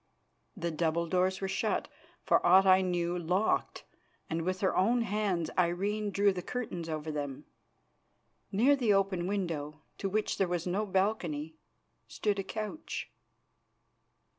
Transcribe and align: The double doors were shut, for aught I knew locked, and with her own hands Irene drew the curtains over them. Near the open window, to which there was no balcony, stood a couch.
The 0.57 0.71
double 0.71 1.05
doors 1.05 1.41
were 1.41 1.47
shut, 1.47 1.87
for 2.23 2.43
aught 2.43 2.65
I 2.65 2.81
knew 2.81 3.15
locked, 3.19 3.83
and 4.31 4.41
with 4.41 4.61
her 4.61 4.75
own 4.75 5.03
hands 5.03 5.51
Irene 5.59 6.09
drew 6.09 6.33
the 6.33 6.41
curtains 6.41 6.89
over 6.89 7.11
them. 7.11 7.45
Near 8.51 8.75
the 8.75 8.93
open 8.95 9.27
window, 9.27 9.81
to 9.99 10.09
which 10.09 10.39
there 10.39 10.47
was 10.47 10.65
no 10.65 10.87
balcony, 10.87 11.53
stood 12.07 12.39
a 12.39 12.43
couch. 12.43 13.11